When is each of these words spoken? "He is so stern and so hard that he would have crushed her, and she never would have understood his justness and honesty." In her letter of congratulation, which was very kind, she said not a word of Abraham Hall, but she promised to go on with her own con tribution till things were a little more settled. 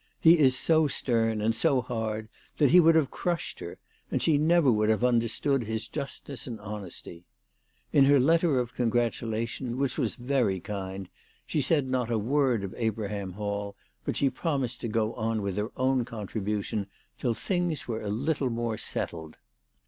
"He 0.19 0.39
is 0.39 0.57
so 0.57 0.87
stern 0.87 1.41
and 1.41 1.53
so 1.53 1.79
hard 1.79 2.27
that 2.57 2.71
he 2.71 2.79
would 2.79 2.95
have 2.95 3.11
crushed 3.11 3.59
her, 3.59 3.77
and 4.09 4.19
she 4.19 4.35
never 4.35 4.71
would 4.71 4.89
have 4.89 5.03
understood 5.03 5.63
his 5.65 5.87
justness 5.87 6.47
and 6.47 6.59
honesty." 6.59 7.23
In 7.93 8.05
her 8.05 8.19
letter 8.19 8.57
of 8.57 8.73
congratulation, 8.73 9.77
which 9.77 9.99
was 9.99 10.15
very 10.15 10.59
kind, 10.59 11.07
she 11.45 11.61
said 11.61 11.87
not 11.91 12.09
a 12.09 12.17
word 12.17 12.63
of 12.63 12.73
Abraham 12.79 13.33
Hall, 13.33 13.75
but 14.03 14.17
she 14.17 14.31
promised 14.31 14.81
to 14.81 14.87
go 14.87 15.13
on 15.13 15.43
with 15.43 15.55
her 15.57 15.69
own 15.77 16.03
con 16.03 16.25
tribution 16.25 16.87
till 17.19 17.35
things 17.35 17.87
were 17.87 18.01
a 18.01 18.09
little 18.09 18.49
more 18.49 18.77
settled. 18.79 19.37